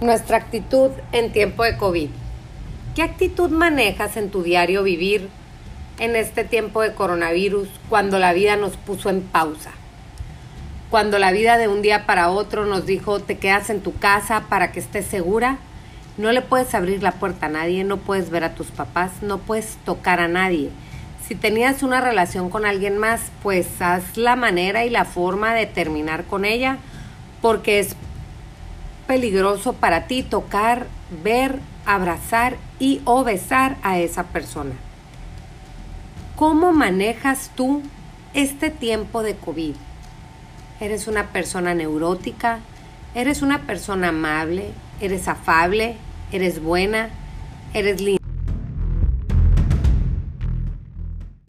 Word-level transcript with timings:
Nuestra 0.00 0.36
actitud 0.36 0.92
en 1.10 1.32
tiempo 1.32 1.64
de 1.64 1.76
COVID. 1.76 2.10
¿Qué 2.94 3.02
actitud 3.02 3.50
manejas 3.50 4.16
en 4.16 4.30
tu 4.30 4.44
diario 4.44 4.84
vivir 4.84 5.28
en 5.98 6.14
este 6.14 6.44
tiempo 6.44 6.82
de 6.82 6.94
coronavirus 6.94 7.68
cuando 7.88 8.20
la 8.20 8.32
vida 8.32 8.54
nos 8.54 8.76
puso 8.76 9.10
en 9.10 9.22
pausa? 9.22 9.72
Cuando 10.88 11.18
la 11.18 11.32
vida 11.32 11.58
de 11.58 11.66
un 11.66 11.82
día 11.82 12.06
para 12.06 12.30
otro 12.30 12.64
nos 12.64 12.86
dijo 12.86 13.18
te 13.18 13.38
quedas 13.38 13.70
en 13.70 13.80
tu 13.80 13.92
casa 13.92 14.44
para 14.48 14.70
que 14.70 14.78
estés 14.78 15.04
segura, 15.04 15.58
no 16.16 16.30
le 16.30 16.42
puedes 16.42 16.76
abrir 16.76 17.02
la 17.02 17.12
puerta 17.12 17.46
a 17.46 17.50
nadie, 17.50 17.82
no 17.82 17.96
puedes 17.96 18.30
ver 18.30 18.44
a 18.44 18.54
tus 18.54 18.68
papás, 18.68 19.10
no 19.20 19.38
puedes 19.38 19.78
tocar 19.84 20.20
a 20.20 20.28
nadie. 20.28 20.70
Si 21.26 21.34
tenías 21.34 21.82
una 21.82 22.00
relación 22.00 22.50
con 22.50 22.64
alguien 22.64 22.98
más, 22.98 23.32
pues 23.42 23.66
haz 23.82 24.16
la 24.16 24.36
manera 24.36 24.84
y 24.84 24.90
la 24.90 25.04
forma 25.04 25.54
de 25.54 25.66
terminar 25.66 26.22
con 26.22 26.44
ella 26.44 26.78
porque 27.42 27.80
es 27.80 27.96
peligroso 29.08 29.72
para 29.72 30.06
ti 30.06 30.22
tocar, 30.22 30.86
ver, 31.24 31.58
abrazar 31.86 32.56
y 32.78 33.00
o 33.06 33.24
besar 33.24 33.78
a 33.82 33.98
esa 33.98 34.24
persona. 34.24 34.74
¿Cómo 36.36 36.72
manejas 36.72 37.50
tú 37.56 37.82
este 38.34 38.70
tiempo 38.70 39.24
de 39.24 39.34
COVID? 39.34 39.74
¿Eres 40.78 41.08
una 41.08 41.28
persona 41.28 41.74
neurótica? 41.74 42.60
¿Eres 43.14 43.42
una 43.42 43.62
persona 43.62 44.10
amable? 44.10 44.70
¿Eres 45.00 45.26
afable? 45.26 45.96
¿Eres 46.30 46.62
buena? 46.62 47.08
¿Eres 47.74 48.00
linda? 48.00 48.27